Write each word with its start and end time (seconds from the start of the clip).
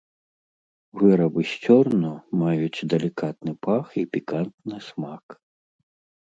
Вырабы 1.01 1.41
з 1.51 1.59
цёрну 1.67 2.11
маюць 2.43 2.85
далікатны 2.95 3.53
пах 3.67 3.85
і 4.05 4.07
пікантны 4.15 4.77
смак. 4.89 5.25